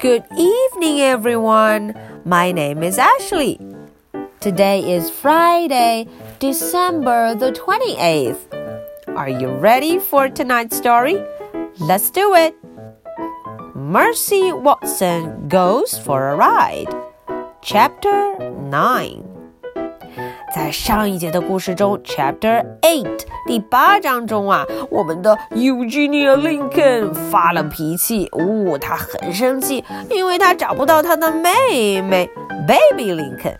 [0.00, 1.94] Good evening, everyone.
[2.24, 3.60] My name is Ashley.
[4.40, 6.06] Today is Friday,
[6.38, 8.38] December the 28th.
[9.16, 11.22] Are you ready for tonight's story?
[11.78, 12.54] Let's do it.
[13.74, 16.88] Mercy Watson Goes for a Ride.
[17.62, 19.24] Chapter 9.
[20.54, 32.27] 在上一节的故事中，Chapter Eight 第八章中啊，我们的 Eugenia Lincoln 发了脾气，呜、哦，他很生气，因为他找不到他的妹妹
[32.67, 33.55] Baby Lincoln。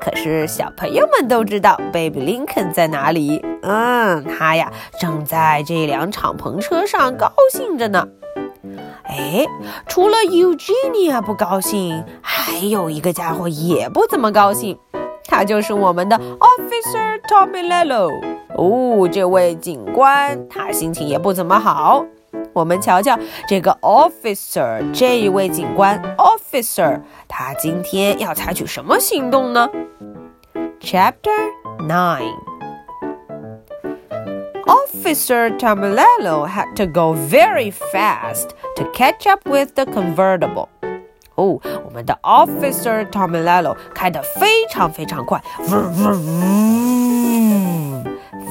[0.00, 3.44] 可是小朋友们都知道 Baby Lincoln 在哪里？
[3.62, 8.08] 嗯，他呀正在这辆敞篷车上高兴着呢。
[9.04, 9.44] 哎，
[9.86, 14.78] 除了 Eugenia 不高兴，还有一个家伙也不怎么高兴。
[15.26, 18.33] 他就是我们的 Officer Tommy Lello。
[18.56, 22.04] 哦，这位警官他心情也不怎么好。
[22.52, 23.18] 我们瞧瞧
[23.48, 29.68] 这个 officer 这一位警官 officer，他今天要采取什么行动呢
[30.80, 31.30] ？Chapter
[31.80, 32.34] Nine
[34.66, 40.68] Officer Tomilello had to go very fast to catch up with the convertible.
[41.34, 46.93] 哦，我们的 Officer Tomilello 开得非常非常快，嗡嗡嗡。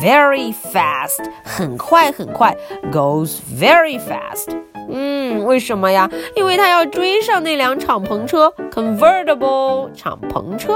[0.03, 2.57] ，very fast，很快很快，
[2.93, 4.57] goes very fast。
[4.91, 6.09] 嗯，为什么呀？
[6.35, 10.75] 因为他要追上那辆敞篷车，convertible 敞篷车。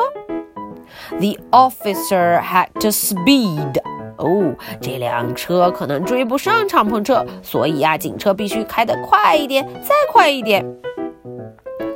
[1.19, 3.81] The officer had to speed.
[4.19, 10.65] 哦，这辆车可能追不上敞篷车，所以呀，警车必须开得快一点，再快一点。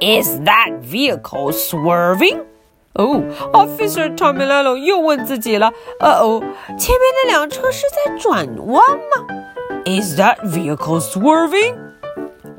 [0.01, 2.41] Is that vehicle swerving?
[2.95, 5.73] 哦，Officer Tomilello 又问自己了。
[6.01, 6.41] 呃哦，
[6.79, 9.27] 前面那辆车是在转弯吗？
[9.85, 11.77] Is that vehicle swerving?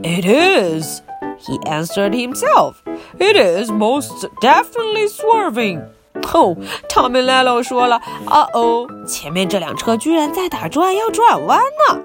[0.03, 1.01] It is.
[1.39, 2.75] He answered himself.
[3.19, 5.81] It is most definitely swerving.
[6.33, 6.55] 哦，
[6.87, 7.99] Tomilello 说了。
[8.25, 11.59] 啊哦，前面这辆车居然在打转，要转弯
[11.89, 12.03] 呢。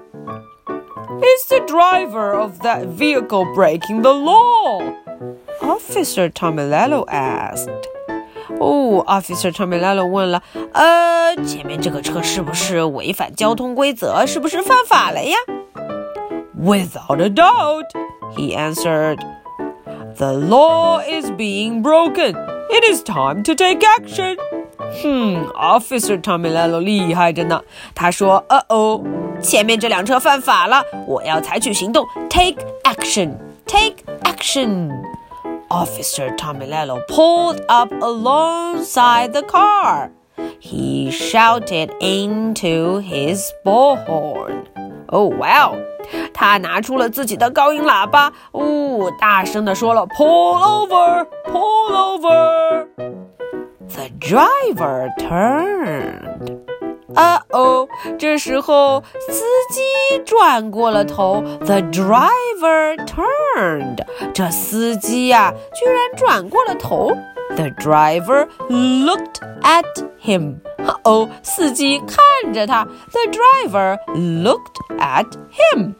[1.21, 4.81] Is the driver of that vehicle breaking the law?
[5.61, 7.69] Officer Tomilello asked.
[8.59, 10.41] 哦，Officer Tomilello 问了，
[10.73, 14.25] 呃，前面这个车是不是违反交通规则？
[14.25, 15.35] 是不是犯法了呀？
[16.59, 17.89] Without a doubt,
[18.35, 19.19] he answered.
[20.15, 22.35] The law is being broken.
[22.69, 24.37] It is time to take action.
[25.01, 27.61] 哼，Officer Tomilello 厉害着呢。
[27.95, 29.01] 他说：“呃哦，
[29.41, 33.33] 前面这辆车犯法了，我要采取行动，take action,
[33.65, 34.91] take action。”
[35.69, 40.11] Officer Tomilello pulled up alongside the car.
[40.59, 44.65] He shouted into his bullhorn.
[45.09, 45.77] Oh wow!
[46.33, 51.25] 他拿出了自己的高音喇叭，哦，大声地说了：“Pull over!
[51.45, 52.87] Pull over!”
[53.89, 56.66] The driver turned.
[57.17, 57.87] 啊哦，
[58.17, 61.41] 这时候司机转过了头。
[61.65, 64.05] The driver turned.
[64.33, 67.11] 这司机呀、啊，居然转过了头。
[67.55, 69.85] The driver looked at
[70.23, 70.55] him.
[71.03, 72.85] 哦，司机看着他。
[73.11, 75.93] The driver looked at him.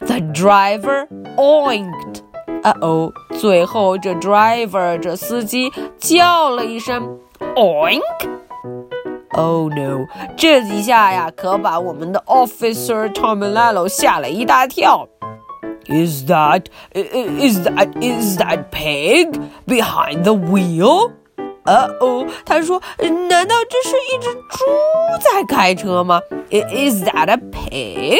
[0.00, 2.22] The driver oinked.
[2.62, 7.18] 啊哦，最后这 driver 这司机叫了一声
[7.56, 8.02] oink。
[9.35, 10.07] Oh no！
[10.37, 15.07] 这一下呀，可把我们的 Officer Tomilello 吓了一大跳。
[15.87, 21.11] Is that is that is that pig behind the wheel？
[21.65, 24.63] 呃哦，他说，难道这是一只猪
[25.19, 28.19] 在开车吗？Is that a pig?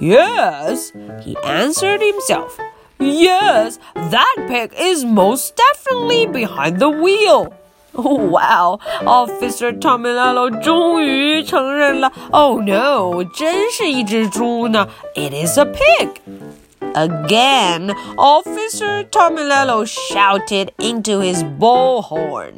[0.00, 0.90] Yes,
[1.24, 2.58] he answered himself.
[2.98, 3.78] Yes,
[4.10, 7.52] that pig is most definitely behind the wheel.
[7.93, 8.79] Oh wow!
[9.05, 12.11] Officer Tomilello 终于承认了。
[12.31, 13.23] Oh no！
[13.23, 14.87] 真是一只猪呢。
[15.15, 16.09] It is a pig.
[16.93, 22.53] Again, Officer Tomilello shouted into his bullhorn.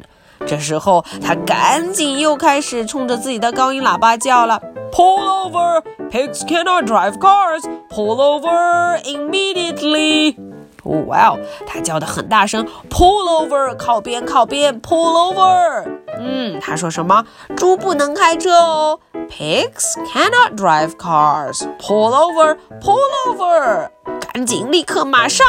[0.46, 4.60] 这时候，他赶紧又开始冲着自己的高音喇叭叫了：“
[4.92, 5.82] Pull over!
[6.10, 7.62] Pigs cannot drive cars.
[7.90, 10.43] Pull over immediately!”
[10.84, 11.38] 哦，哇哦！
[11.66, 15.84] 他叫的很大声，Pull over，靠边，靠边，Pull over。
[16.18, 17.24] 嗯，他说什么？
[17.56, 19.00] 猪不能开车哦。
[19.28, 21.62] Pigs cannot drive cars.
[21.78, 22.98] Pull over, pull
[23.28, 23.90] over。
[24.32, 25.46] 赶紧，立刻，马上。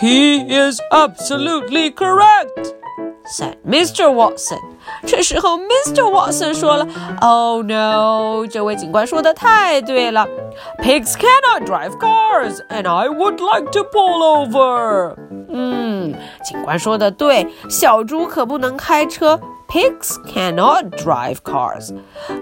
[0.00, 2.74] He is absolutely correct,
[3.26, 4.10] said Mr.
[4.10, 4.58] Watson.
[5.06, 6.02] 这时候，Mr.
[6.02, 6.86] Watson 说了：“
[7.20, 10.26] Oh no！” 这位警官说的太对了。
[10.82, 15.16] Pigs cannot drive cars, and I would like to pull over.
[15.48, 16.14] 嗯，
[16.44, 19.40] 警官说的对，小猪可不能开车。
[19.66, 21.92] Pigs cannot drive cars.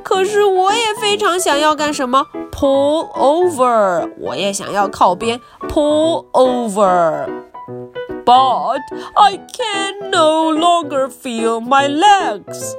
[0.03, 2.27] 可是我也非常想要干什么？
[2.51, 4.11] Pull over.
[4.19, 5.41] 我也想要靠边。
[5.69, 7.27] Pull over.
[8.27, 8.81] But
[9.15, 12.75] I can no longer feel my legs.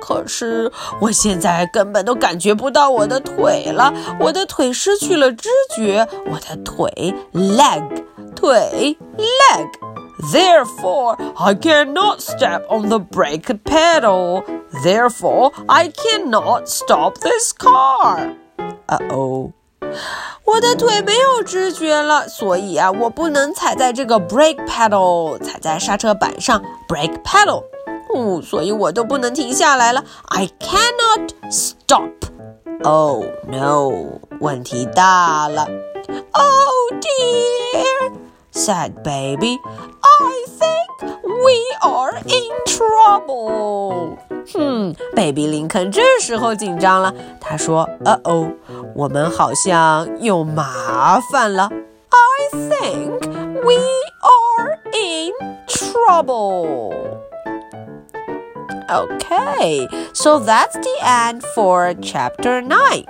[0.00, 0.70] 可是
[1.00, 8.04] 我现在根本都感觉不到我的腿了，我的腿失去了知觉，我的腿 leg
[8.34, 14.42] 腿 leg。Therefore, I cannot step on the brake pedal.
[14.82, 18.34] Therefore, I cannot stop this car.
[18.88, 19.52] Uh oh.
[20.44, 27.64] 我的腿没有知觉了，所以啊，我不能踩在这个 brake pedal，踩在刹车板上 brake pedal。
[28.14, 30.02] 哦，所以我都不能停下来了。
[30.28, 32.10] I cannot stop.
[32.82, 35.66] Oh no，问题大了。
[36.32, 38.12] Oh dear,
[38.54, 39.58] said baby.
[40.00, 40.88] I think
[41.26, 42.01] we are in
[43.22, 44.16] trouble.
[44.52, 47.14] 哼，baby 林肯这时候紧张了。
[47.40, 48.50] 他说：“呃哦，
[48.94, 51.70] 我们好像有麻烦了。
[52.10, 53.20] I think
[53.62, 53.76] we
[54.22, 55.32] are in
[55.68, 56.94] trouble.”
[58.90, 63.04] Okay, so that's the end for chapter nine.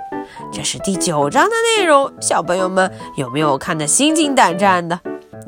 [0.51, 4.99] 这是第九章的内容，小朋友们有没有看得心惊胆战的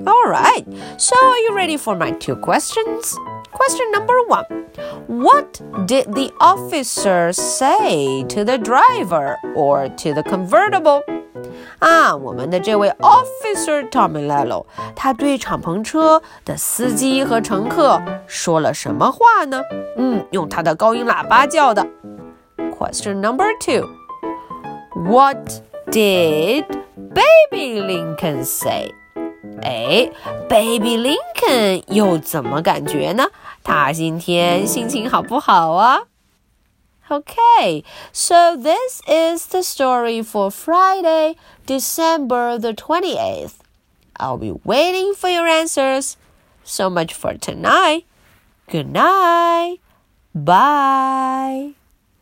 [0.05, 0.65] all right,
[0.99, 3.17] so are you ready for my two questions?
[3.53, 4.45] Question number one
[5.07, 11.03] What did the officer say to the driver or to the convertible?
[11.81, 19.63] Ah, 啊，我们的这位 Officer Tomilello，他对敞篷车的司机和乘客说了什么话呢？
[19.97, 21.87] 嗯，用他的高音喇叭叫的。
[22.79, 23.87] Question number two:
[24.95, 26.65] What did
[26.97, 28.93] Baby Lincoln say?
[29.62, 30.10] 哎，
[30.50, 33.28] Baby Lincoln 又怎么感觉呢？
[33.64, 36.04] 他今天心情好不好啊？
[37.10, 37.84] Okay,
[38.14, 41.36] so this is the story for Friday,
[41.66, 43.56] December the 28th.
[44.18, 46.14] I'll be waiting for your answers.
[46.64, 48.06] So much for tonight.
[48.72, 49.80] Good night.
[50.34, 51.74] Bye.